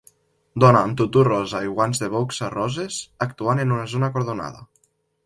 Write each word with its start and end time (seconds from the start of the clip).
Dona 0.63 0.79
amb 0.85 0.95
tutú 1.01 1.25
rosa 1.27 1.61
i 1.67 1.69
guants 1.75 2.01
de 2.03 2.09
boxa 2.13 2.49
roses 2.55 2.97
actuant 3.27 3.63
en 3.65 3.75
una 3.77 3.85
zona 3.93 4.11
acordonada. 4.15 4.65